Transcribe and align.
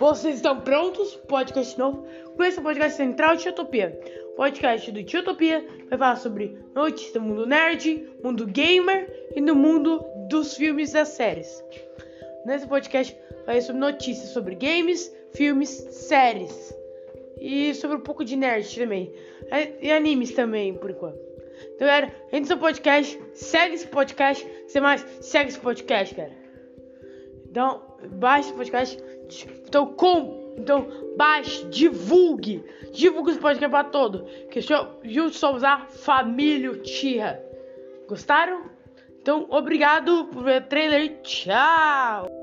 Vocês 0.00 0.36
estão 0.36 0.58
prontos? 0.58 1.14
Podcast 1.28 1.78
novo. 1.78 2.06
Com 2.34 2.42
esse 2.42 2.58
podcast 2.58 2.96
central 2.96 3.36
de 3.36 3.46
Utopia. 3.50 4.00
Podcast 4.34 4.90
do 4.90 4.98
Utopia 4.98 5.62
vai 5.90 5.98
falar 5.98 6.16
sobre 6.16 6.58
notícias 6.74 7.12
do 7.12 7.20
mundo 7.20 7.44
nerd, 7.44 8.10
mundo 8.24 8.46
gamer 8.46 9.28
e 9.36 9.42
no 9.42 9.54
mundo 9.54 10.02
dos 10.30 10.56
filmes 10.56 10.88
e 10.88 10.94
das 10.94 11.08
séries. 11.08 11.62
Nesse 12.46 12.66
podcast 12.66 13.14
vai 13.44 13.60
sobre 13.60 13.78
notícias 13.78 14.30
sobre 14.30 14.54
games, 14.54 15.14
filmes, 15.34 15.68
séries 15.68 16.74
e 17.38 17.74
sobre 17.74 17.98
um 17.98 18.00
pouco 18.00 18.24
de 18.24 18.36
nerd 18.36 18.74
também. 18.74 19.12
E 19.82 19.92
animes 19.92 20.32
também, 20.32 20.72
por 20.72 20.92
enquanto. 20.92 21.20
Então, 21.74 21.86
galera, 21.86 22.10
entra 22.32 22.54
no 22.54 22.60
podcast, 22.62 23.20
segue 23.34 23.74
esse 23.74 23.86
podcast, 23.86 24.48
você 24.66 24.80
mais, 24.80 25.04
segue 25.20 25.50
esse 25.50 25.60
podcast, 25.60 26.14
cara. 26.14 26.39
Então, 27.50 27.82
baixe 28.12 28.48
esse 28.48 28.56
podcast. 28.56 29.04
Então, 29.66 29.86
com, 29.86 30.54
então 30.56 30.86
baixe, 31.16 31.64
divulgue. 31.66 32.64
Divulgue 32.92 33.32
esse 33.32 33.40
podcast 33.40 33.70
para 33.70 33.84
todo. 33.84 34.24
Que 34.50 34.60
juntos 34.60 35.38
somos 35.38 35.64
a 35.64 35.86
família 35.86 36.72
Tira. 36.78 37.44
Gostaram? 38.08 38.62
Então, 39.20 39.46
obrigado 39.50 40.26
por 40.26 40.44
ver 40.44 40.62
o 40.62 40.64
trailer. 40.66 41.20
Tchau! 41.22 42.39